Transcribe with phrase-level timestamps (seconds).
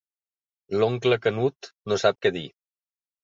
[0.77, 2.45] L'oncle Canut no sap què dir.